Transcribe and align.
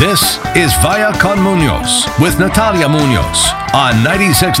This 0.00 0.40
is 0.56 0.72
Vaya 0.82 1.12
con 1.20 1.42
Munoz 1.42 2.06
with 2.18 2.38
Natalia 2.38 2.88
Munoz 2.88 3.52
on 3.74 4.02
96.9 4.02 4.56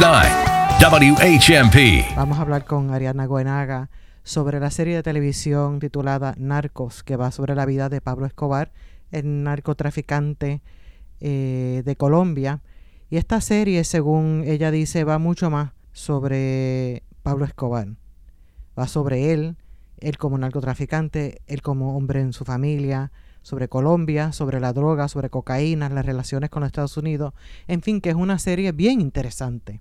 WHMP. 0.78 2.14
Vamos 2.14 2.38
a 2.38 2.42
hablar 2.42 2.66
con 2.66 2.90
Ariadna 2.90 3.24
Goenaga 3.24 3.88
sobre 4.22 4.60
la 4.60 4.70
serie 4.70 4.96
de 4.96 5.02
televisión 5.02 5.78
titulada 5.80 6.34
Narcos, 6.36 7.02
que 7.02 7.16
va 7.16 7.30
sobre 7.30 7.54
la 7.54 7.64
vida 7.64 7.88
de 7.88 8.02
Pablo 8.02 8.26
Escobar, 8.26 8.70
el 9.12 9.42
narcotraficante 9.42 10.60
eh, 11.20 11.80
de 11.86 11.96
Colombia. 11.96 12.60
Y 13.08 13.16
esta 13.16 13.40
serie, 13.40 13.84
según 13.84 14.44
ella 14.46 14.70
dice, 14.70 15.04
va 15.04 15.16
mucho 15.16 15.48
más 15.48 15.70
sobre 15.92 17.02
Pablo 17.22 17.46
Escobar. 17.46 17.88
Va 18.78 18.86
sobre 18.86 19.32
él, 19.32 19.56
él 20.00 20.18
como 20.18 20.36
narcotraficante, 20.36 21.40
él 21.46 21.62
como 21.62 21.96
hombre 21.96 22.20
en 22.20 22.34
su 22.34 22.44
familia, 22.44 23.10
sobre 23.42 23.68
Colombia, 23.68 24.32
sobre 24.32 24.60
la 24.60 24.72
droga, 24.72 25.08
sobre 25.08 25.30
cocaína, 25.30 25.88
las 25.88 26.06
relaciones 26.06 26.50
con 26.50 26.60
los 26.60 26.68
Estados 26.68 26.96
Unidos, 26.96 27.32
en 27.68 27.82
fin, 27.82 28.00
que 28.00 28.10
es 28.10 28.14
una 28.14 28.38
serie 28.38 28.72
bien 28.72 29.00
interesante. 29.00 29.80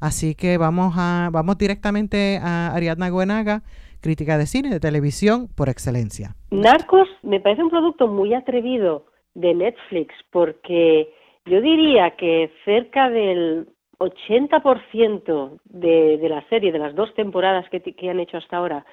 Así 0.00 0.34
que 0.34 0.58
vamos 0.58 0.94
a 0.96 1.30
vamos 1.32 1.56
directamente 1.56 2.38
a 2.42 2.74
Ariadna 2.74 3.08
Goenaga, 3.08 3.62
crítica 4.00 4.36
de 4.36 4.46
cine, 4.46 4.70
de 4.70 4.80
televisión 4.80 5.48
por 5.56 5.68
excelencia. 5.68 6.36
Narcos 6.50 7.08
me 7.22 7.40
parece 7.40 7.62
un 7.62 7.70
producto 7.70 8.06
muy 8.06 8.34
atrevido 8.34 9.06
de 9.34 9.54
Netflix 9.54 10.14
porque 10.30 11.08
yo 11.46 11.60
diría 11.60 12.10
que 12.16 12.50
cerca 12.64 13.08
del 13.08 13.68
80% 13.98 15.60
de, 15.64 16.18
de 16.18 16.28
la 16.28 16.46
serie, 16.48 16.72
de 16.72 16.78
las 16.78 16.94
dos 16.94 17.14
temporadas 17.14 17.68
que, 17.70 17.80
que 17.80 18.10
han 18.10 18.20
hecho 18.20 18.36
hasta 18.36 18.56
ahora, 18.56 18.84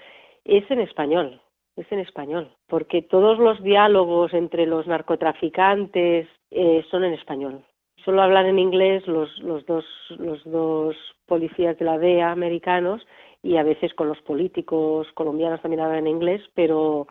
es 0.46 0.70
en 0.72 0.80
español 0.80 1.42
es 1.82 1.92
en 1.92 2.00
español, 2.00 2.52
porque 2.68 3.02
todos 3.02 3.38
los 3.40 3.62
diálogos 3.64 4.34
entre 4.34 4.66
los 4.66 4.88
narcotraficantes 4.88 6.28
eh, 6.52 6.86
son 6.90 7.04
en 7.04 7.14
español. 7.14 7.64
Solo 8.06 8.22
hablan 8.22 8.48
en 8.48 8.60
inglés 8.60 9.06
los, 9.08 9.30
los, 9.40 9.66
dos, 9.66 9.86
los 10.18 10.44
dos 10.46 10.96
policías 11.26 11.78
de 11.78 11.86
la 11.86 11.98
DEA 11.98 12.32
americanos 12.32 13.06
y 13.44 13.58
a 13.58 13.64
veces 13.64 13.94
con 13.94 14.08
los 14.08 14.20
políticos 14.22 15.08
colombianos 15.14 15.62
también 15.62 15.82
hablan 15.82 16.08
en 16.08 16.16
inglés, 16.16 16.42
pero 16.56 17.08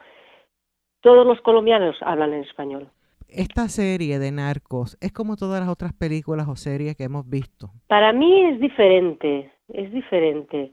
todos 1.01 1.27
los 1.27 1.41
colombianos 1.43 1.97
hablan 2.01 2.33
en 2.33 2.43
español. 2.43 2.89
Esta 3.29 3.69
serie 3.69 4.19
de 4.19 4.33
narcos 4.33 4.99
es 5.01 5.13
como 5.13 5.37
todas 5.37 5.61
las 5.61 5.69
otras 5.69 5.93
películas 5.93 6.49
o 6.49 6.57
series 6.57 6.97
que 6.97 7.05
hemos 7.05 7.29
visto. 7.29 7.71
Para 7.87 8.13
mí 8.13 8.47
es 8.47 8.61
diferente, 8.61 9.53
es 9.69 9.93
diferente 9.93 10.73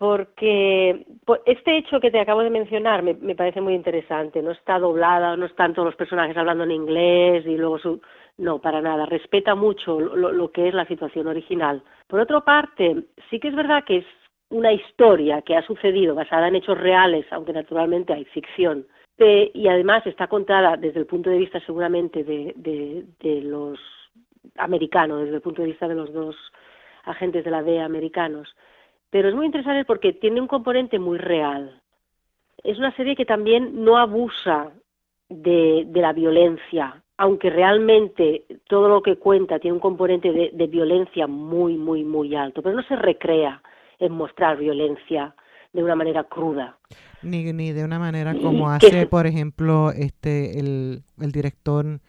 porque 0.00 1.04
este 1.44 1.76
hecho 1.76 2.00
que 2.00 2.10
te 2.10 2.20
acabo 2.20 2.40
de 2.40 2.48
mencionar 2.48 3.02
me, 3.02 3.34
parece 3.34 3.60
muy 3.60 3.74
interesante. 3.74 4.40
No 4.40 4.52
está 4.52 4.78
doblada, 4.78 5.36
no 5.36 5.44
están 5.44 5.74
todos 5.74 5.84
los 5.84 5.94
personajes 5.94 6.34
hablando 6.38 6.64
en 6.64 6.70
inglés 6.70 7.44
y 7.44 7.58
luego 7.58 7.78
su... 7.78 8.00
No, 8.38 8.62
para 8.62 8.80
nada. 8.80 9.04
Respeta 9.04 9.54
mucho 9.54 10.00
lo, 10.00 10.50
que 10.52 10.68
es 10.68 10.72
la 10.72 10.86
situación 10.86 11.26
original. 11.26 11.82
Por 12.06 12.18
otra 12.18 12.40
parte, 12.40 13.04
sí 13.28 13.38
que 13.38 13.48
es 13.48 13.54
verdad 13.54 13.84
que 13.84 13.98
es 13.98 14.06
una 14.48 14.72
historia 14.72 15.42
que 15.42 15.54
ha 15.54 15.66
sucedido 15.66 16.14
basada 16.14 16.48
en 16.48 16.56
hechos 16.56 16.78
reales, 16.78 17.26
aunque 17.30 17.52
naturalmente 17.52 18.14
hay 18.14 18.24
ficción. 18.24 18.86
y 19.18 19.68
además 19.68 20.06
está 20.06 20.28
contada 20.28 20.78
desde 20.78 21.00
el 21.00 21.06
punto 21.06 21.28
de 21.28 21.36
vista 21.36 21.60
seguramente 21.66 22.24
de, 22.24 22.54
de 22.56 23.42
los 23.42 23.78
americanos, 24.56 25.24
desde 25.24 25.36
el 25.36 25.42
punto 25.42 25.60
de 25.60 25.68
vista 25.68 25.86
de 25.86 25.94
los 25.94 26.10
dos 26.10 26.36
agentes 27.04 27.44
de 27.44 27.50
la 27.50 27.62
DEA 27.62 27.84
americanos 27.84 28.48
pero 29.10 29.28
es 29.28 29.34
muy 29.34 29.46
interesante 29.46 29.84
porque 29.84 30.12
tiene 30.12 30.40
un 30.40 30.46
componente 30.46 30.98
muy 30.98 31.18
real. 31.18 31.80
Es 32.62 32.78
una 32.78 32.94
serie 32.96 33.16
que 33.16 33.24
también 33.24 33.84
no 33.84 33.98
abusa 33.98 34.70
de, 35.28 35.86
la 35.92 36.12
violencia, 36.12 37.02
aunque 37.16 37.50
realmente 37.50 38.44
todo 38.68 38.88
lo 38.88 39.02
que 39.02 39.16
cuenta 39.16 39.58
tiene 39.58 39.74
un 39.74 39.80
componente 39.80 40.50
de, 40.52 40.66
violencia 40.66 41.26
muy, 41.26 41.76
muy, 41.76 42.04
muy 42.04 42.34
alto, 42.34 42.62
pero 42.62 42.76
no 42.76 42.82
se 42.82 42.96
recrea 42.96 43.62
en 43.98 44.12
mostrar 44.12 44.56
violencia 44.58 45.34
de 45.72 45.82
una 45.82 45.94
manera 45.94 46.24
cruda. 46.24 46.76
Ni, 47.22 47.52
ni 47.52 47.72
de 47.72 47.84
una 47.84 47.98
manera 47.98 48.34
como 48.34 48.70
hace, 48.70 49.06
por 49.06 49.26
ejemplo, 49.26 49.90
este 49.92 50.58
el, 50.58 51.02
el 51.20 51.32
director 51.32 52.00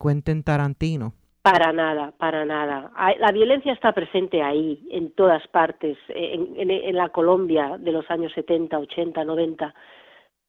Quentin 0.00 0.42
Tarantino. 0.42 1.14
Para 1.42 1.72
nada, 1.72 2.12
para 2.18 2.44
nada. 2.44 2.90
La 3.18 3.32
violencia 3.32 3.72
está 3.72 3.92
presente 3.92 4.42
ahí, 4.42 4.86
en 4.90 5.12
todas 5.12 5.46
partes, 5.48 5.96
en, 6.08 6.96
la 6.96 7.08
Colombia 7.10 7.76
de 7.78 7.92
los 7.92 8.10
años 8.10 8.32
70, 8.32 8.78
80, 8.78 9.24
90, 9.24 9.74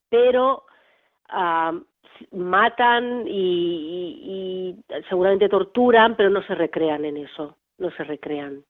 pero 0.09 0.63
matan 2.31 3.25
y, 3.27 4.75
seguramente 5.07 5.49
torturan, 5.49 6.15
pero 6.15 6.29
no 6.29 6.41
se 6.43 6.55
recrean 6.55 7.05
en 7.05 7.17
eso, 7.17 7.55
no 7.77 7.91
se 7.91 8.03
recrean. 8.03 8.63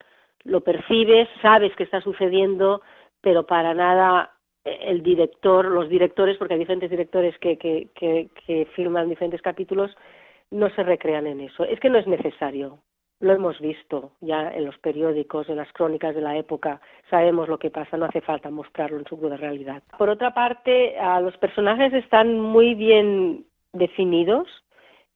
Lo 0.43 0.61
percibes, 0.61 1.27
sabes 1.41 1.75
que 1.75 1.83
está 1.83 2.01
sucediendo, 2.01 2.81
pero 3.21 3.45
para 3.45 3.73
nada 3.73 4.31
eh, 4.63 4.77
el 4.83 5.03
director, 5.03 5.65
los 5.65 5.89
directores, 5.89 6.37
porque 6.37 6.53
hay 6.53 6.59
diferentes 6.59 6.89
directores 6.89 7.37
que, 7.39 7.57
que, 7.57 7.89
que, 7.93 8.29
que 8.45 8.65
filman 8.75 9.09
diferentes 9.09 9.41
capítulos, 9.41 9.91
no 10.51 10.69
se 10.71 10.83
recrean 10.83 11.27
en 11.27 11.41
eso. 11.41 11.63
Es 11.63 11.79
que 11.79 11.89
no 11.89 11.97
es 11.97 12.07
necesario. 12.07 12.79
Lo 13.21 13.33
hemos 13.33 13.59
visto 13.59 14.13
ya 14.21 14.49
en 14.53 14.65
los 14.65 14.77
periódicos, 14.77 15.49
en 15.49 15.57
las 15.57 15.71
crónicas 15.73 16.15
de 16.15 16.21
la 16.21 16.37
época. 16.37 16.79
Sabemos 17.09 17.49
lo 17.49 17.59
que 17.59 17.69
pasa, 17.69 17.97
no 17.97 18.05
hace 18.05 18.21
falta 18.21 18.49
mostrarlo 18.49 18.97
en 18.97 19.05
su 19.05 19.19
cruda 19.19 19.35
realidad. 19.35 19.83
Por 19.97 20.09
otra 20.09 20.33
parte, 20.33 20.95
los 21.21 21.35
personajes 21.37 21.93
están 21.93 22.39
muy 22.39 22.75
bien 22.75 23.45
definidos. 23.73 24.47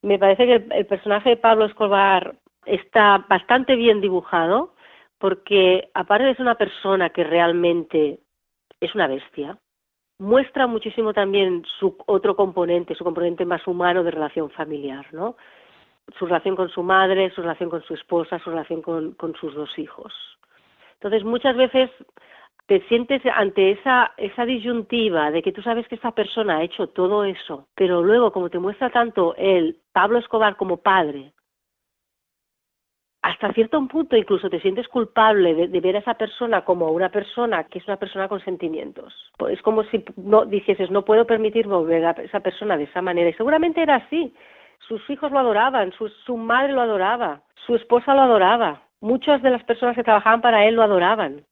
Me 0.01 0.19
parece 0.19 0.45
que 0.45 0.75
el 0.75 0.85
personaje 0.85 1.29
de 1.29 1.37
Pablo 1.37 1.65
Escobar 1.65 2.35
está 2.65 3.25
bastante 3.29 3.75
bien 3.75 4.01
dibujado 4.01 4.73
porque 5.17 5.89
aparte 5.93 6.35
ser 6.35 6.41
una 6.41 6.55
persona 6.55 7.11
que 7.11 7.23
realmente 7.23 8.19
es 8.81 8.93
una 8.93 9.07
bestia, 9.07 9.57
muestra 10.19 10.67
muchísimo 10.67 11.13
también 11.13 11.63
su 11.79 11.97
otro 12.05 12.35
componente, 12.35 12.95
su 12.95 13.03
componente 13.03 13.45
más 13.45 13.65
humano 13.67 14.03
de 14.03 14.11
relación 14.11 14.49
familiar, 14.51 15.05
¿no? 15.11 15.35
Su 16.17 16.25
relación 16.25 16.55
con 16.55 16.69
su 16.69 16.83
madre, 16.83 17.31
su 17.31 17.41
relación 17.41 17.69
con 17.69 17.81
su 17.83 17.93
esposa, 17.93 18.39
su 18.39 18.49
relación 18.49 18.81
con, 18.81 19.13
con 19.13 19.33
sus 19.35 19.53
dos 19.53 19.77
hijos. 19.77 20.13
Entonces, 20.95 21.23
muchas 21.23 21.55
veces 21.55 21.89
te 22.67 22.81
sientes 22.87 23.21
ante 23.33 23.71
esa, 23.71 24.13
esa 24.17 24.45
disyuntiva 24.45 25.31
de 25.31 25.41
que 25.41 25.51
tú 25.51 25.61
sabes 25.61 25.87
que 25.87 25.95
esta 25.95 26.11
persona 26.11 26.57
ha 26.57 26.63
hecho 26.63 26.87
todo 26.87 27.25
eso, 27.25 27.67
pero 27.75 28.01
luego, 28.01 28.31
como 28.31 28.49
te 28.49 28.59
muestra 28.59 28.89
tanto 28.89 29.35
él, 29.35 29.77
Pablo 29.91 30.19
Escobar 30.19 30.55
como 30.55 30.77
padre, 30.77 31.33
hasta 33.23 33.53
cierto 33.53 33.87
punto 33.87 34.17
incluso 34.17 34.49
te 34.49 34.59
sientes 34.59 34.87
culpable 34.89 35.55
de, 35.55 35.79
ver 35.79 35.95
a 35.95 35.99
esa 35.99 36.15
persona 36.15 36.65
como 36.65 36.91
una 36.91 37.07
persona 37.07 37.63
que 37.63 37.79
es 37.79 37.87
una 37.87 37.95
persona 37.95 38.27
con 38.27 38.41
sentimientos. 38.41 39.13
Es 39.49 39.61
como 39.61 39.83
si 39.85 40.03
no 40.17 40.45
dijeses, 40.45 40.91
no 40.91 41.05
puedo 41.05 41.25
permitirme 41.25 41.81
ver 41.85 42.05
a 42.05 42.11
esa 42.11 42.41
persona 42.41 42.75
de 42.75 42.83
esa 42.83 43.01
manera. 43.01 43.29
Y 43.29 43.33
seguramente 43.33 43.81
era 43.81 43.95
así. 43.95 44.33
Sus 44.89 45.09
hijos 45.09 45.31
lo 45.31 45.39
adoraban, 45.39 45.93
su, 45.93 46.09
su 46.09 46.35
madre 46.35 46.73
lo 46.73 46.81
adoraba, 46.81 47.41
su 47.65 47.75
esposa 47.75 48.13
lo 48.13 48.23
adoraba, 48.23 48.81
muchas 48.99 49.41
de 49.41 49.51
las 49.51 49.63
personas 49.63 49.95
que 49.95 50.03
trabajaban 50.03 50.41
para 50.41 50.65
él 50.65 50.75
lo 50.75 50.83
adoraban. 50.83 51.45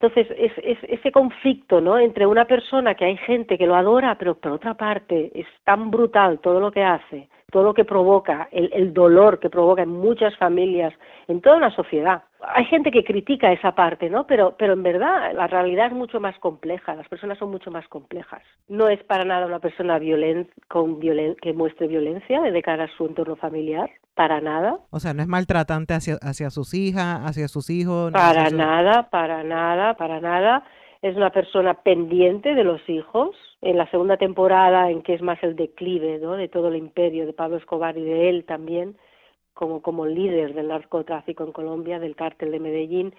Entonces, 0.00 0.26
es, 0.36 0.52
es, 0.64 0.78
ese 0.82 1.12
conflicto 1.12 1.80
¿no? 1.80 1.96
entre 1.96 2.26
una 2.26 2.44
persona 2.44 2.96
que 2.96 3.04
hay 3.04 3.16
gente 3.18 3.56
que 3.56 3.68
lo 3.68 3.76
adora, 3.76 4.16
pero 4.18 4.34
por 4.34 4.50
otra 4.50 4.74
parte 4.74 5.30
es 5.32 5.46
tan 5.62 5.92
brutal 5.92 6.40
todo 6.40 6.58
lo 6.58 6.72
que 6.72 6.82
hace, 6.82 7.28
todo 7.56 7.64
lo 7.64 7.72
que 7.72 7.86
provoca, 7.86 8.50
el, 8.52 8.92
dolor 8.92 9.40
que 9.40 9.48
provoca 9.48 9.80
en 9.80 9.88
muchas 9.88 10.36
familias, 10.36 10.92
en 11.26 11.40
toda 11.40 11.56
una 11.56 11.74
sociedad. 11.74 12.22
Hay 12.42 12.66
gente 12.66 12.90
que 12.90 13.02
critica 13.02 13.50
esa 13.50 13.74
parte, 13.74 14.10
¿no? 14.10 14.26
Pero, 14.26 14.54
pero 14.58 14.74
en 14.74 14.82
verdad 14.82 15.32
la 15.32 15.46
realidad 15.46 15.86
es 15.86 15.94
mucho 15.94 16.20
más 16.20 16.38
compleja, 16.38 16.94
las 16.94 17.08
personas 17.08 17.38
son 17.38 17.50
mucho 17.50 17.70
más 17.70 17.88
complejas. 17.88 18.42
No 18.68 18.90
es 18.90 19.02
para 19.04 19.24
nada 19.24 19.46
una 19.46 19.58
persona 19.58 19.98
con 20.68 21.00
que 21.00 21.52
muestre 21.54 21.88
violencia 21.88 22.42
de 22.42 22.62
cara 22.62 22.84
a 22.84 22.96
su 22.98 23.06
entorno 23.06 23.36
familiar, 23.36 23.88
para 24.14 24.42
nada. 24.42 24.78
O 24.90 25.00
sea, 25.00 25.14
no 25.14 25.22
es 25.22 25.28
maltratante 25.28 25.94
hacia, 25.94 26.16
hacia 26.20 26.50
sus 26.50 26.74
hijas, 26.74 27.22
hacia 27.24 27.48
sus 27.48 27.70
hijos. 27.70 28.12
Para 28.12 28.50
nada, 28.50 29.08
para 29.08 29.42
nada, 29.42 29.94
para 29.94 30.20
nada 30.20 30.62
es 31.02 31.16
una 31.16 31.30
persona 31.30 31.74
pendiente 31.74 32.54
de 32.54 32.64
los 32.64 32.86
hijos. 32.88 33.36
En 33.60 33.78
la 33.78 33.90
segunda 33.90 34.16
temporada, 34.16 34.90
en 34.90 35.02
que 35.02 35.14
es 35.14 35.22
más 35.22 35.42
el 35.42 35.56
declive 35.56 36.18
de 36.18 36.48
todo 36.48 36.68
el 36.68 36.76
imperio 36.76 37.26
de 37.26 37.32
Pablo 37.32 37.56
Escobar 37.56 37.96
y 37.96 38.04
de 38.04 38.28
él 38.28 38.44
también, 38.44 38.96
como, 39.54 39.82
como 39.82 40.06
líder 40.06 40.54
del 40.54 40.68
narcotráfico 40.68 41.44
en 41.44 41.52
Colombia, 41.52 41.98
del 41.98 42.14
cártel 42.14 42.52
de 42.52 42.60
Medellín, 42.60 43.14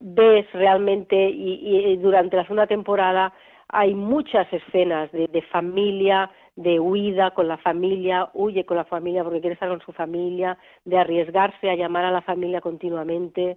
ves 0.00 0.50
realmente, 0.52 1.28
y, 1.30 1.96
durante 1.98 2.36
la 2.36 2.42
segunda 2.42 2.66
temporada 2.66 3.32
hay 3.68 3.94
muchas 3.94 4.50
escenas 4.52 5.10
de, 5.12 5.26
de 5.26 5.42
familia, 5.42 6.30
de 6.54 6.78
huida 6.78 7.32
con 7.32 7.48
la 7.48 7.56
familia, 7.56 8.30
huye 8.34 8.64
con 8.64 8.76
la 8.76 8.84
familia 8.84 9.24
porque 9.24 9.40
quiere 9.40 9.54
estar 9.54 9.68
con 9.68 9.80
su 9.80 9.92
familia, 9.92 10.56
de 10.84 10.98
arriesgarse 10.98 11.70
a 11.70 11.74
llamar 11.74 12.04
a 12.04 12.10
la 12.10 12.22
familia 12.22 12.60
continuamente, 12.60 13.56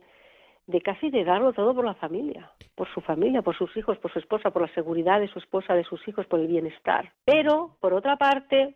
de 0.68 0.82
casi 0.82 1.10
de 1.10 1.24
darlo 1.24 1.54
todo 1.54 1.74
por 1.74 1.86
la 1.86 1.94
familia, 1.96 2.52
por 2.76 2.88
su 2.94 3.00
familia, 3.02 3.42
por 3.42 3.58
sus 3.58 3.76
hijos, 3.78 3.98
por 3.98 4.12
su 4.12 4.20
esposa, 4.20 4.52
por 4.52 4.62
la 4.62 4.74
seguridad 4.74 5.20
de 5.20 5.30
su 5.30 5.40
esposa, 5.40 5.74
de 5.74 5.86
sus 5.86 6.06
hijos, 6.08 6.28
por 6.28 6.40
el 6.40 6.48
bienestar. 6.48 7.14
Pero, 7.26 7.78
por 7.80 7.94
otra 7.94 8.18
parte, 8.18 8.76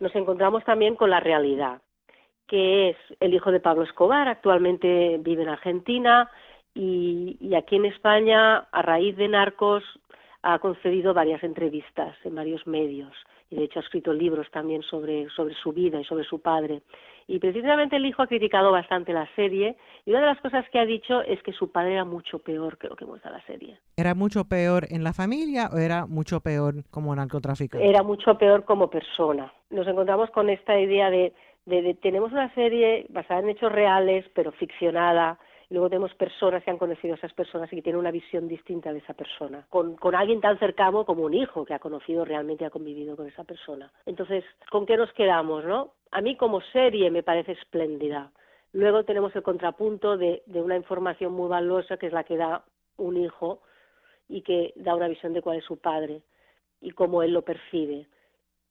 nos 0.00 0.14
encontramos 0.16 0.64
también 0.64 0.96
con 0.96 1.10
la 1.10 1.20
realidad, 1.20 1.82
que 2.46 2.90
es 2.90 2.96
el 3.20 3.34
hijo 3.34 3.52
de 3.52 3.60
Pablo 3.60 3.84
Escobar, 3.84 4.28
actualmente 4.28 5.18
vive 5.20 5.42
en 5.42 5.50
Argentina 5.50 6.30
y, 6.74 7.36
y 7.40 7.54
aquí 7.54 7.76
en 7.76 7.84
España, 7.84 8.66
a 8.72 8.82
raíz 8.82 9.16
de 9.16 9.28
Narcos, 9.28 9.84
ha 10.42 10.58
concedido 10.58 11.12
varias 11.12 11.42
entrevistas 11.42 12.16
en 12.24 12.34
varios 12.34 12.66
medios 12.66 13.12
y 13.50 13.56
de 13.56 13.64
hecho 13.64 13.80
ha 13.80 13.82
escrito 13.82 14.12
libros 14.12 14.50
también 14.50 14.82
sobre, 14.82 15.28
sobre 15.30 15.54
su 15.54 15.72
vida 15.72 16.00
y 16.00 16.04
sobre 16.04 16.24
su 16.24 16.40
padre. 16.40 16.82
Y 17.28 17.40
precisamente 17.40 17.96
el 17.96 18.06
hijo 18.06 18.22
ha 18.22 18.26
criticado 18.28 18.70
bastante 18.70 19.12
la 19.12 19.28
serie 19.34 19.76
y 20.04 20.10
una 20.10 20.20
de 20.20 20.26
las 20.26 20.40
cosas 20.40 20.64
que 20.70 20.78
ha 20.78 20.86
dicho 20.86 21.22
es 21.22 21.42
que 21.42 21.52
su 21.52 21.72
padre 21.72 21.94
era 21.94 22.04
mucho 22.04 22.38
peor 22.38 22.78
que 22.78 22.88
lo 22.88 22.94
que 22.94 23.04
muestra 23.04 23.32
la 23.32 23.44
serie. 23.46 23.78
¿Era 23.96 24.14
mucho 24.14 24.44
peor 24.44 24.86
en 24.90 25.02
la 25.02 25.12
familia 25.12 25.68
o 25.72 25.78
era 25.78 26.06
mucho 26.06 26.40
peor 26.40 26.84
como 26.90 27.14
narcotraficante? 27.16 27.88
Era 27.88 28.02
mucho 28.02 28.38
peor 28.38 28.64
como 28.64 28.88
persona. 28.88 29.52
Nos 29.70 29.88
encontramos 29.88 30.30
con 30.30 30.50
esta 30.50 30.78
idea 30.78 31.10
de, 31.10 31.32
de, 31.64 31.82
de 31.82 31.94
tenemos 31.94 32.30
una 32.30 32.52
serie 32.54 33.06
basada 33.08 33.40
en 33.40 33.50
hechos 33.50 33.72
reales 33.72 34.24
pero 34.34 34.52
ficcionada 34.52 35.38
y 35.68 35.74
luego 35.74 35.88
tenemos 35.88 36.14
personas 36.14 36.62
que 36.62 36.70
han 36.70 36.78
conocido 36.78 37.14
a 37.14 37.16
esas 37.16 37.32
personas 37.32 37.72
y 37.72 37.76
que 37.76 37.82
tienen 37.82 37.98
una 37.98 38.10
visión 38.10 38.46
distinta 38.46 38.92
de 38.92 39.00
esa 39.00 39.14
persona, 39.14 39.66
con, 39.68 39.96
con 39.96 40.14
alguien 40.14 40.40
tan 40.40 40.58
cercano 40.58 41.04
como 41.04 41.24
un 41.24 41.34
hijo 41.34 41.64
que 41.64 41.74
ha 41.74 41.78
conocido 41.78 42.24
realmente 42.24 42.64
ha 42.64 42.70
convivido 42.70 43.16
con 43.16 43.26
esa 43.26 43.44
persona. 43.44 43.90
Entonces, 44.04 44.44
¿con 44.70 44.86
qué 44.86 44.96
nos 44.96 45.12
quedamos, 45.12 45.64
no? 45.64 45.92
A 46.16 46.22
mí 46.22 46.34
como 46.34 46.62
serie 46.72 47.10
me 47.10 47.22
parece 47.22 47.52
espléndida. 47.52 48.32
Luego 48.72 49.04
tenemos 49.04 49.36
el 49.36 49.42
contrapunto 49.42 50.16
de, 50.16 50.42
de 50.46 50.62
una 50.62 50.74
información 50.74 51.34
muy 51.34 51.46
valiosa 51.46 51.98
que 51.98 52.06
es 52.06 52.12
la 52.14 52.24
que 52.24 52.38
da 52.38 52.64
un 52.96 53.18
hijo 53.18 53.60
y 54.26 54.40
que 54.40 54.72
da 54.76 54.94
una 54.94 55.08
visión 55.08 55.34
de 55.34 55.42
cuál 55.42 55.58
es 55.58 55.64
su 55.66 55.76
padre 55.76 56.22
y 56.80 56.92
cómo 56.92 57.22
él 57.22 57.34
lo 57.34 57.42
percibe. 57.42 58.06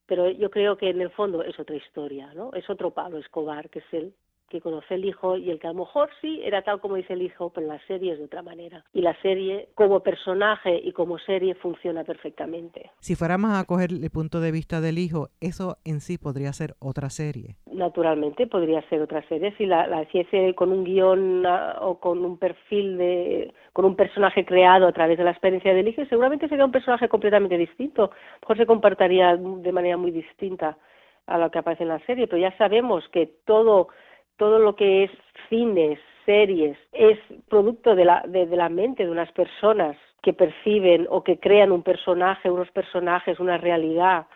Pero 0.06 0.28
yo 0.28 0.50
creo 0.50 0.76
que 0.76 0.90
en 0.90 1.00
el 1.00 1.10
fondo 1.10 1.44
es 1.44 1.56
otra 1.60 1.76
historia, 1.76 2.34
¿no? 2.34 2.50
Es 2.52 2.68
otro 2.68 2.90
Pablo 2.90 3.18
Escobar, 3.18 3.70
que 3.70 3.78
es 3.78 3.92
él, 3.92 4.12
que 4.48 4.60
conoce 4.60 4.94
el 4.94 5.04
hijo 5.04 5.36
y 5.36 5.50
el 5.50 5.58
que 5.58 5.66
a 5.66 5.72
lo 5.72 5.80
mejor 5.80 6.08
sí 6.20 6.40
era 6.44 6.62
tal 6.62 6.80
como 6.80 6.96
dice 6.96 7.14
el 7.14 7.22
hijo, 7.22 7.50
pero 7.50 7.66
la 7.66 7.80
serie 7.86 8.12
es 8.12 8.18
de 8.18 8.26
otra 8.26 8.42
manera. 8.42 8.84
Y 8.92 9.00
la 9.00 9.14
serie, 9.22 9.68
como 9.74 10.00
personaje 10.00 10.80
y 10.82 10.92
como 10.92 11.18
serie, 11.18 11.54
funciona 11.54 12.04
perfectamente. 12.04 12.90
Si 13.00 13.14
fuéramos 13.14 13.52
a 13.52 13.64
coger 13.64 13.90
el 13.92 14.10
punto 14.10 14.40
de 14.40 14.52
vista 14.52 14.80
del 14.80 14.98
hijo, 14.98 15.28
eso 15.40 15.78
en 15.84 16.00
sí 16.00 16.18
podría 16.18 16.52
ser 16.52 16.74
otra 16.78 17.10
serie. 17.10 17.56
Naturalmente 17.72 18.46
podría 18.46 18.82
ser 18.88 19.02
otra 19.02 19.26
serie 19.28 19.54
si 19.56 19.66
la, 19.66 19.86
la 19.86 20.02
hiciese 20.02 20.54
con 20.54 20.72
un 20.72 20.84
guion 20.84 21.44
uh, 21.44 21.80
o 21.80 21.98
con 21.98 22.24
un 22.24 22.38
perfil 22.38 22.98
de, 22.98 23.52
con 23.72 23.84
un 23.84 23.96
personaje 23.96 24.44
creado 24.44 24.86
a 24.86 24.92
través 24.92 25.18
de 25.18 25.24
la 25.24 25.32
experiencia 25.32 25.74
del 25.74 25.88
hijo, 25.88 26.04
seguramente 26.06 26.48
sería 26.48 26.64
un 26.64 26.72
personaje 26.72 27.08
completamente 27.08 27.58
distinto. 27.58 28.04
A 28.04 28.06
lo 28.06 28.40
mejor 28.42 28.56
se 28.58 28.66
comportaría 28.66 29.36
de 29.36 29.72
manera 29.72 29.96
muy 29.96 30.10
distinta 30.10 30.78
a 31.26 31.38
lo 31.38 31.50
que 31.50 31.58
aparece 31.58 31.82
en 31.82 31.90
la 31.90 31.98
serie, 32.06 32.26
pero 32.26 32.40
ya 32.40 32.56
sabemos 32.56 33.04
que 33.10 33.26
todo 33.44 33.88
todo 34.36 34.58
lo 34.58 34.76
que 34.76 35.04
es 35.04 35.10
cines, 35.48 35.98
series, 36.24 36.76
es 36.92 37.18
producto 37.48 37.94
de 37.94 38.04
la, 38.04 38.24
de, 38.26 38.46
de 38.46 38.56
la 38.56 38.68
mente 38.68 39.04
de 39.04 39.10
unas 39.10 39.30
personas 39.32 39.96
que 40.22 40.32
perciben 40.32 41.06
o 41.08 41.22
que 41.22 41.38
crean 41.38 41.70
un 41.70 41.82
personaje, 41.82 42.50
unos 42.50 42.70
personajes, 42.72 43.38
una 43.38 43.58
realidad, 43.58 44.26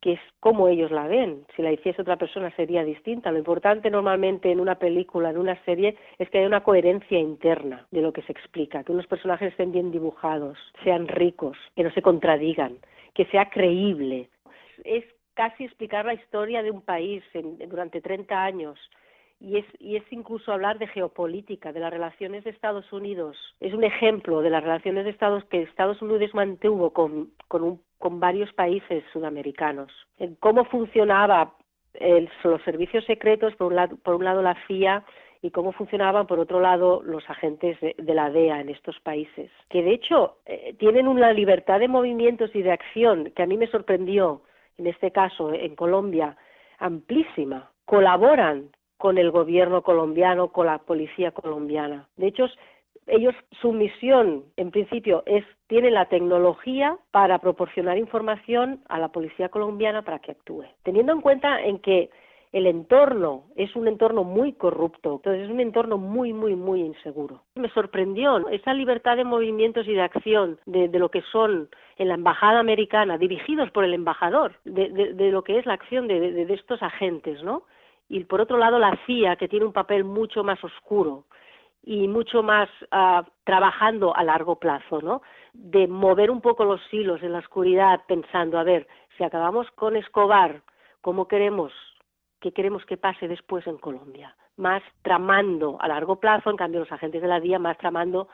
que 0.00 0.12
es 0.12 0.20
como 0.40 0.68
ellos 0.68 0.90
la 0.90 1.06
ven. 1.06 1.44
Si 1.56 1.62
la 1.62 1.72
hiciese 1.72 2.02
otra 2.02 2.16
persona 2.16 2.54
sería 2.54 2.84
distinta. 2.84 3.32
Lo 3.32 3.38
importante 3.38 3.90
normalmente 3.90 4.50
en 4.50 4.60
una 4.60 4.76
película, 4.76 5.30
en 5.30 5.38
una 5.38 5.56
serie, 5.64 5.96
es 6.18 6.30
que 6.30 6.38
haya 6.38 6.46
una 6.46 6.62
coherencia 6.62 7.18
interna 7.18 7.86
de 7.90 8.02
lo 8.02 8.12
que 8.12 8.22
se 8.22 8.32
explica, 8.32 8.84
que 8.84 8.92
unos 8.92 9.06
personajes 9.06 9.50
estén 9.50 9.72
bien 9.72 9.90
dibujados, 9.90 10.58
sean 10.84 11.08
ricos, 11.08 11.56
que 11.74 11.82
no 11.82 11.90
se 11.90 12.02
contradigan, 12.02 12.78
que 13.14 13.24
sea 13.26 13.50
creíble. 13.50 14.28
Es 14.84 15.04
casi 15.34 15.64
explicar 15.64 16.04
la 16.04 16.14
historia 16.14 16.62
de 16.62 16.70
un 16.70 16.82
país 16.82 17.24
en, 17.34 17.58
durante 17.68 18.00
30 18.00 18.44
años 18.44 18.78
y 19.40 19.58
es, 19.58 19.66
y 19.78 19.96
es 19.96 20.04
incluso 20.10 20.52
hablar 20.52 20.78
de 20.78 20.88
geopolítica, 20.88 21.72
de 21.72 21.80
las 21.80 21.92
relaciones 21.92 22.44
de 22.44 22.50
Estados 22.50 22.92
Unidos. 22.92 23.36
Es 23.60 23.72
un 23.72 23.84
ejemplo 23.84 24.42
de 24.42 24.50
las 24.50 24.62
relaciones 24.62 25.04
de 25.04 25.10
Estados 25.10 25.44
que 25.44 25.62
Estados 25.62 26.02
Unidos 26.02 26.34
mantuvo 26.34 26.92
con, 26.92 27.30
un, 27.50 27.82
con 27.98 28.20
varios 28.20 28.52
países 28.52 29.04
sudamericanos. 29.12 29.92
En 30.18 30.34
cómo 30.36 30.64
funcionaba 30.64 31.54
los 32.44 32.62
servicios 32.62 33.04
secretos, 33.06 33.54
por 33.56 33.68
un, 33.68 33.76
lado, 33.76 33.96
por 33.96 34.14
un 34.14 34.24
lado 34.24 34.42
la 34.42 34.56
CIA, 34.66 35.04
y 35.40 35.50
cómo 35.50 35.72
funcionaban, 35.72 36.26
por 36.26 36.40
otro 36.40 36.60
lado, 36.60 37.00
los 37.04 37.28
agentes 37.30 37.80
de, 37.80 37.94
de 37.96 38.14
la 38.14 38.30
DEA 38.30 38.60
en 38.60 38.70
estos 38.70 38.98
países, 39.00 39.50
que 39.68 39.82
de 39.82 39.92
hecho 39.92 40.38
eh, 40.46 40.74
tienen 40.78 41.06
una 41.06 41.32
libertad 41.32 41.78
de 41.78 41.86
movimientos 41.86 42.50
y 42.54 42.62
de 42.62 42.72
acción 42.72 43.32
que 43.36 43.44
a 43.44 43.46
mí 43.46 43.56
me 43.56 43.68
sorprendió, 43.68 44.42
en 44.78 44.88
este 44.88 45.12
caso 45.12 45.52
en 45.52 45.76
Colombia, 45.76 46.36
amplísima. 46.78 47.70
Colaboran 47.84 48.70
con 48.98 49.16
el 49.16 49.30
gobierno 49.30 49.82
colombiano, 49.82 50.48
con 50.48 50.66
la 50.66 50.78
policía 50.78 51.30
colombiana. 51.30 52.08
De 52.16 52.26
hecho, 52.26 52.46
ellos 53.06 53.34
su 53.62 53.72
misión 53.72 54.44
en 54.56 54.70
principio 54.70 55.22
es 55.24 55.44
tienen 55.66 55.94
la 55.94 56.06
tecnología 56.06 56.98
para 57.10 57.38
proporcionar 57.38 57.96
información 57.96 58.82
a 58.88 58.98
la 58.98 59.08
policía 59.08 59.48
colombiana 59.48 60.02
para 60.02 60.18
que 60.18 60.32
actúe. 60.32 60.64
Teniendo 60.82 61.12
en 61.12 61.20
cuenta 61.20 61.62
en 61.62 61.78
que 61.78 62.10
el 62.52 62.66
entorno 62.66 63.44
es 63.56 63.74
un 63.76 63.88
entorno 63.88 64.24
muy 64.24 64.54
corrupto, 64.54 65.16
entonces 65.16 65.44
es 65.44 65.50
un 65.50 65.60
entorno 65.60 65.98
muy, 65.98 66.32
muy, 66.32 66.56
muy 66.56 66.80
inseguro. 66.80 67.42
Me 67.54 67.68
sorprendió 67.70 68.48
esa 68.48 68.72
libertad 68.72 69.16
de 69.16 69.24
movimientos 69.24 69.86
y 69.86 69.92
de 69.92 70.00
acción 70.02 70.58
de, 70.64 70.88
de, 70.88 70.98
lo 70.98 71.10
que 71.10 71.22
son 71.30 71.68
en 71.98 72.08
la 72.08 72.14
embajada 72.14 72.60
americana, 72.60 73.18
dirigidos 73.18 73.70
por 73.70 73.84
el 73.84 73.92
embajador, 73.92 74.54
de, 74.64 74.88
de, 74.88 75.12
de 75.12 75.30
lo 75.30 75.42
que 75.42 75.58
es 75.58 75.66
la 75.66 75.74
acción 75.74 76.08
de, 76.08 76.46
estos 76.54 76.82
agentes, 76.82 77.42
¿no? 77.42 77.64
Y 78.08 78.24
por 78.24 78.40
otro 78.40 78.58
lado 78.58 78.78
la 78.78 78.98
CIA, 79.06 79.36
que 79.36 79.48
tiene 79.48 79.66
un 79.66 79.72
papel 79.72 80.04
mucho 80.04 80.42
más 80.42 80.62
oscuro 80.64 81.24
y 81.82 82.08
mucho 82.08 82.42
más 82.42 82.68
uh, 82.92 83.22
trabajando 83.44 84.16
a 84.16 84.24
largo 84.24 84.56
plazo, 84.56 85.00
¿no? 85.00 85.22
De 85.52 85.86
mover 85.86 86.30
un 86.30 86.40
poco 86.40 86.64
los 86.64 86.80
hilos 86.92 87.22
en 87.22 87.32
la 87.32 87.38
oscuridad, 87.38 88.02
pensando, 88.06 88.58
a 88.58 88.64
ver, 88.64 88.86
si 89.16 89.24
acabamos 89.24 89.70
con 89.72 89.96
Escobar, 89.96 90.62
¿cómo 91.00 91.28
queremos, 91.28 91.72
qué 92.40 92.52
queremos 92.52 92.84
que 92.84 92.96
pase 92.96 93.28
después 93.28 93.66
en 93.66 93.78
Colombia? 93.78 94.36
Más 94.56 94.82
tramando 95.02 95.76
a 95.80 95.88
largo 95.88 96.16
plazo, 96.16 96.50
en 96.50 96.56
cambio 96.56 96.80
los 96.80 96.92
agentes 96.92 97.22
de 97.22 97.28
la 97.28 97.40
DIA 97.40 97.58
más 97.58 97.78
tramando 97.78 98.28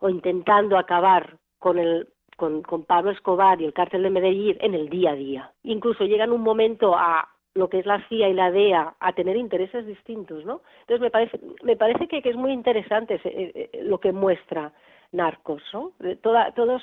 o 0.00 0.08
intentando 0.08 0.76
acabar 0.76 1.36
con 1.58 1.78
el 1.78 2.08
con, 2.36 2.62
con 2.62 2.84
Pablo 2.84 3.10
Escobar 3.10 3.60
y 3.60 3.66
el 3.66 3.72
cártel 3.72 4.02
de 4.02 4.10
Medellín 4.10 4.56
en 4.60 4.74
el 4.74 4.88
día 4.88 5.12
a 5.12 5.14
día. 5.14 5.52
Incluso 5.62 6.04
llegan 6.04 6.32
un 6.32 6.40
momento 6.40 6.96
a 6.96 7.28
lo 7.54 7.68
que 7.68 7.78
es 7.78 7.86
la 7.86 8.06
CIA 8.08 8.28
y 8.28 8.34
la 8.34 8.50
DEA 8.50 8.94
a 8.98 9.12
tener 9.12 9.36
intereses 9.36 9.86
distintos, 9.86 10.44
¿no? 10.44 10.62
Entonces 10.80 11.00
me 11.00 11.10
parece, 11.10 11.40
me 11.62 11.76
parece 11.76 12.08
que, 12.08 12.22
que 12.22 12.30
es 12.30 12.36
muy 12.36 12.52
interesante 12.52 13.14
ese, 13.14 13.28
eh, 13.28 13.70
eh, 13.72 13.82
lo 13.82 14.00
que 14.00 14.12
muestra 14.12 14.72
Narcos, 15.12 15.62
¿no? 15.72 15.92
Toda, 16.22 16.52
toda, 16.52 16.80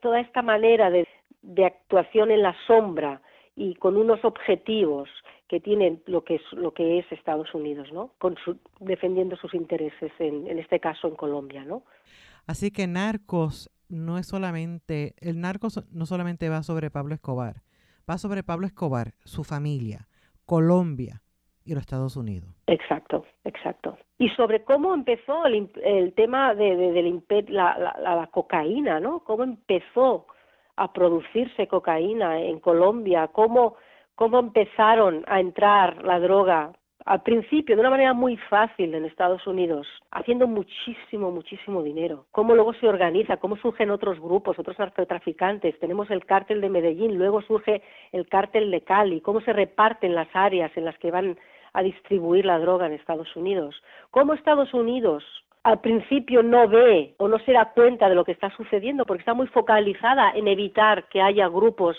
toda 0.00 0.20
esta 0.20 0.42
manera 0.42 0.90
de, 0.90 1.08
de 1.40 1.64
actuación 1.64 2.30
en 2.30 2.42
la 2.42 2.54
sombra 2.66 3.22
y 3.56 3.74
con 3.76 3.96
unos 3.96 4.24
objetivos 4.24 5.08
que 5.48 5.60
tienen 5.60 6.02
lo 6.06 6.24
que 6.24 6.36
es 6.36 6.42
lo 6.52 6.72
que 6.72 6.98
es 6.98 7.12
Estados 7.12 7.54
Unidos, 7.54 7.92
¿no? 7.92 8.12
Con 8.18 8.36
su, 8.44 8.58
defendiendo 8.80 9.36
sus 9.36 9.52
intereses 9.54 10.12
en, 10.18 10.46
en 10.48 10.58
este 10.58 10.80
caso 10.80 11.08
en 11.08 11.14
Colombia, 11.14 11.64
¿no? 11.64 11.82
Así 12.46 12.70
que 12.70 12.86
Narcos 12.86 13.70
no 13.88 14.18
es 14.18 14.26
solamente 14.26 15.14
el 15.20 15.40
Narcos 15.40 15.84
no 15.92 16.06
solamente 16.06 16.48
va 16.48 16.62
sobre 16.62 16.90
Pablo 16.90 17.14
Escobar, 17.14 17.62
va 18.08 18.18
sobre 18.18 18.42
Pablo 18.42 18.66
Escobar, 18.66 19.12
su 19.24 19.44
familia, 19.44 20.08
Colombia 20.46 21.22
y 21.64 21.74
los 21.74 21.82
Estados 21.82 22.16
Unidos. 22.16 22.50
Exacto, 22.66 23.24
exacto. 23.44 23.96
Y 24.18 24.28
sobre 24.30 24.64
cómo 24.64 24.94
empezó 24.94 25.46
el, 25.46 25.70
el 25.82 26.12
tema 26.14 26.54
de, 26.54 26.76
de, 26.76 27.44
la, 27.48 27.78
la, 27.78 28.14
la, 28.14 28.26
cocaína, 28.28 29.00
¿no? 29.00 29.20
Cómo 29.20 29.44
empezó 29.44 30.26
a 30.76 30.92
producirse 30.92 31.66
cocaína 31.68 32.40
en 32.40 32.60
Colombia, 32.60 33.28
cómo, 33.28 33.76
cómo 34.14 34.38
empezaron 34.38 35.24
a 35.26 35.40
entrar 35.40 36.04
la 36.04 36.18
droga 36.18 36.72
al 37.04 37.22
principio 37.22 37.74
de 37.74 37.80
una 37.80 37.90
manera 37.90 38.12
muy 38.12 38.36
fácil 38.36 38.94
en 38.94 39.04
Estados 39.04 39.46
Unidos, 39.46 39.86
haciendo 40.10 40.46
muchísimo, 40.46 41.30
muchísimo 41.30 41.82
dinero. 41.82 42.26
Cómo 42.30 42.54
luego 42.54 42.74
se 42.74 42.88
organiza, 42.88 43.38
cómo 43.38 43.56
surgen 43.56 43.90
otros 43.90 44.20
grupos, 44.20 44.58
otros 44.58 44.78
narcotraficantes. 44.78 45.78
Tenemos 45.78 46.10
el 46.10 46.24
cártel 46.24 46.60
de 46.60 46.68
Medellín, 46.68 47.18
luego 47.18 47.42
surge 47.42 47.82
el 48.12 48.28
cártel 48.28 48.70
de 48.70 48.82
Cali, 48.82 49.20
cómo 49.20 49.40
se 49.40 49.52
reparten 49.52 50.14
las 50.14 50.28
áreas 50.34 50.70
en 50.76 50.84
las 50.84 50.96
que 50.98 51.10
van 51.10 51.38
a 51.72 51.82
distribuir 51.82 52.44
la 52.44 52.58
droga 52.58 52.86
en 52.86 52.92
Estados 52.92 53.34
Unidos. 53.36 53.82
Cómo 54.10 54.34
Estados 54.34 54.72
Unidos 54.74 55.24
al 55.62 55.80
principio 55.80 56.42
no 56.42 56.68
ve 56.68 57.14
o 57.18 57.28
no 57.28 57.38
se 57.40 57.52
da 57.52 57.72
cuenta 57.72 58.08
de 58.08 58.14
lo 58.14 58.24
que 58.24 58.32
está 58.32 58.50
sucediendo 58.56 59.04
porque 59.06 59.20
está 59.20 59.34
muy 59.34 59.46
focalizada 59.46 60.32
en 60.32 60.48
evitar 60.48 61.08
que 61.08 61.22
haya 61.22 61.48
grupos 61.48 61.96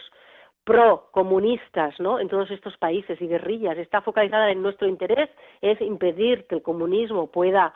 pro-comunistas 0.64 2.00
¿no? 2.00 2.20
en 2.20 2.30
todos 2.30 2.50
estos 2.52 2.78
países 2.78 3.22
y 3.22 3.28
guerrillas. 3.28 3.78
Está 3.78 4.02
focalizada 4.02 4.52
en 4.52 4.62
nuestro 4.62 4.88
interés, 4.88 5.30
es 5.62 5.80
impedir 5.82 6.46
que 6.48 6.56
el 6.56 6.62
comunismo 6.62 7.28
pueda, 7.28 7.74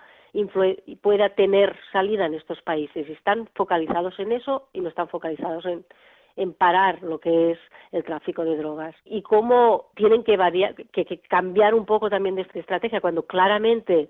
pueda 1.02 1.30
tener 1.30 1.76
salida 1.92 2.26
en 2.26 2.36
estos 2.36 2.62
países. 2.62 3.10
Están 3.10 3.48
focalizados 3.56 4.18
en 4.20 4.32
eso 4.32 4.70
y 4.74 4.82
no 4.82 4.90
están 4.90 5.10
focalizados 5.10 5.66
en, 5.66 5.86
en 6.38 6.54
parar 6.54 7.02
lo 7.02 7.20
que 7.20 7.52
es 7.52 7.60
el 7.92 8.04
tráfico 8.04 8.46
de 8.46 8.56
drogas 8.56 8.96
y 9.06 9.22
cómo 9.22 9.88
tienen 9.96 10.24
que, 10.24 10.38
que 10.92 11.20
cambiar 11.28 11.74
un 11.74 11.86
poco 11.86 12.10
también 12.10 12.36
de 12.36 12.48
estrategia 12.54 13.02
cuando 13.02 13.24
claramente 13.24 14.10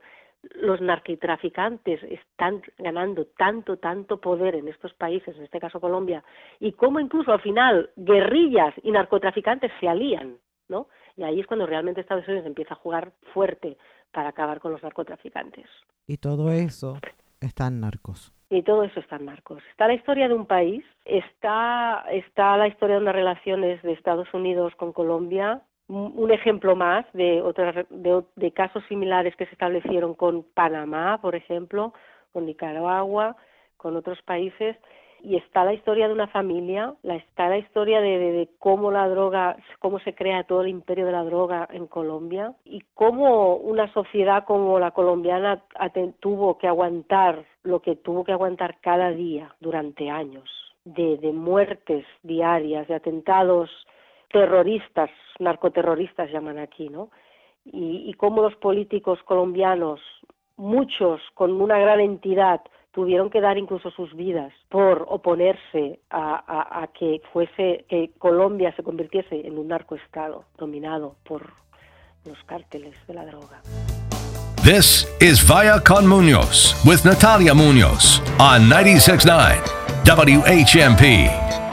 los 0.56 0.82
narcotraficantes 0.82 2.02
están 2.04 2.62
ganando 2.78 3.26
tanto, 3.38 3.78
tanto 3.78 4.20
poder 4.20 4.56
en 4.56 4.68
estos 4.68 4.94
países, 4.94 5.36
en 5.36 5.44
este 5.44 5.60
caso 5.60 5.80
Colombia, 5.80 6.24
y 6.60 6.74
cómo 6.74 7.00
incluso 7.00 7.32
al 7.32 7.42
final 7.42 7.90
guerrillas 7.96 8.74
y 8.84 8.92
narcotraficantes 8.92 9.72
se 9.80 9.88
alían, 9.88 10.38
¿no? 10.70 10.88
Y 11.16 11.24
ahí 11.24 11.40
es 11.40 11.48
cuando 11.48 11.66
realmente 11.66 12.02
Estados 12.02 12.28
Unidos 12.28 12.46
empieza 12.46 12.76
a 12.76 12.78
jugar 12.78 13.12
fuerte 13.34 13.78
para 14.12 14.30
acabar 14.30 14.60
con 14.60 14.72
los 14.72 14.84
narcotraficantes. 14.84 15.68
Y 16.06 16.18
todo 16.18 16.52
eso 16.52 17.00
está 17.42 17.68
en 17.68 17.82
narcos. 17.82 18.34
Y 18.50 18.62
todo 18.64 18.84
eso 18.84 19.00
está 19.00 19.18
en 19.18 19.26
narcos. 19.26 19.62
Está 19.72 19.88
la 19.88 19.96
historia 19.96 20.28
de 20.28 20.34
un 20.34 20.46
país, 20.46 20.86
está, 21.04 22.06
está 22.12 22.56
la 22.56 22.68
historia 22.68 22.96
de 22.96 23.02
unas 23.02 23.16
relaciones 23.16 23.82
de 23.82 23.92
Estados 23.92 24.34
Unidos 24.34 24.74
con 24.76 24.94
Colombia, 24.94 25.64
un 25.90 26.32
ejemplo 26.32 26.76
más 26.76 27.06
de, 27.14 27.42
de, 28.36 28.52
casos 28.52 28.84
similares 28.90 29.36
que 29.36 29.46
se 29.46 29.54
establecieron 29.54 30.16
con 30.16 30.44
Panamá, 30.44 31.20
por 31.22 31.36
ejemplo, 31.36 31.94
con 32.34 32.46
Nicaragua, 32.46 33.38
con 33.78 33.96
otros 33.96 34.22
países, 34.24 34.76
y 35.24 35.36
está 35.38 35.64
la 35.64 35.74
historia 35.74 36.08
de 36.08 36.14
una 36.14 36.28
familia, 36.28 36.94
la, 37.04 37.16
está 37.16 37.50
la 37.50 37.58
historia 37.58 38.02
de, 38.02 38.50
cómo 38.60 38.92
la 38.92 39.08
droga, 39.08 39.58
cómo 39.80 40.00
se 40.00 40.14
crea 40.14 40.44
todo 40.44 40.62
el 40.62 40.68
imperio 40.68 41.06
de 41.06 41.12
la 41.12 41.24
droga 41.24 41.68
en 41.72 41.88
Colombia 41.88 42.54
y 42.66 42.82
cómo 42.94 43.56
una 43.56 43.92
sociedad 43.94 44.44
como 44.46 44.80
la 44.80 44.92
colombiana 44.92 45.64
tuvo 46.20 46.58
que 46.58 46.68
aguantar 46.68 47.46
lo 47.64 47.82
que 47.82 47.96
tuvo 47.96 48.24
que 48.24 48.34
aguantar 48.34 48.80
cada 48.82 49.12
día 49.12 49.56
durante 49.60 50.10
años, 50.10 50.50
de, 50.84 51.18
de 51.18 51.32
muertes 51.32 52.06
diarias, 52.24 52.88
de 52.88 52.96
atentados 52.96 53.70
terroristas, 54.32 55.10
narcoterroristas 55.40 56.32
llaman 56.32 56.60
aquí, 56.60 56.90
¿no? 56.90 57.10
Y, 57.66 58.14
cómo 58.14 58.42
los 58.42 58.56
políticos 58.56 59.20
colombianos, 59.26 60.00
muchos 60.56 61.20
con 61.34 61.62
una 61.62 61.78
gran 61.78 62.00
entidad, 62.00 62.62
tuvieron 62.92 63.30
que 63.30 63.42
dar 63.42 63.58
incluso 63.58 63.92
sus 63.92 64.16
vidas 64.16 64.54
por 64.70 65.06
oponerse 65.10 66.00
a, 66.10 66.88
que 66.98 67.22
fuese 67.34 67.86
que 67.90 68.12
Colombia 68.18 68.74
se 68.76 68.84
convirtiese 68.84 69.46
en 69.46 69.60
un 69.60 69.68
narcoestado 69.68 70.46
dominado 70.58 71.18
por 71.26 71.52
los 72.26 72.42
cárteles 72.46 72.96
de 73.06 73.14
la 73.14 73.26
droga. 73.26 73.62
This 74.64 75.06
is 75.22 75.48
Vaya 75.48 75.80
con 75.84 76.08
Munoz 76.08 76.74
with 76.86 77.06
Natalia 77.06 77.54
Munoz 77.54 78.22
on 78.40 78.70
96.9 78.70 79.78
WHMP. 80.08 81.67